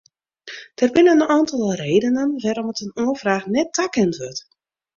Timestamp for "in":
1.15-1.23, 2.85-2.91